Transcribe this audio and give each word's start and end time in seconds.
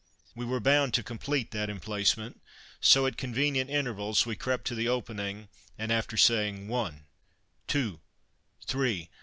We 0.33 0.45
were 0.45 0.59
bound 0.59 0.95
to 0.95 1.03
complete 1.03 1.51
that 1.51 1.69
emplacement, 1.69 2.41
so, 2.79 3.05
at 3.05 3.17
convenient 3.17 3.69
intervals, 3.69 4.25
we 4.25 4.35
crept 4.35 4.65
to 4.65 4.73
the 4.73 4.87
opening, 4.87 5.47
and 5.77 5.91
after 5.91 6.17
saying 6.17 6.67
"one, 6.67 7.03
two, 7.67 7.99
three!" 8.65 9.09